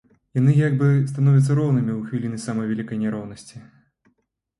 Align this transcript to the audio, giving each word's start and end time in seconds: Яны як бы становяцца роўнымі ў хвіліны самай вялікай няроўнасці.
Яны 0.37 0.53
як 0.59 0.77
бы 0.77 0.85
становяцца 1.11 1.57
роўнымі 1.59 1.91
ў 1.95 2.01
хвіліны 2.13 2.39
самай 2.45 2.69
вялікай 2.71 2.97
няроўнасці. 3.03 3.63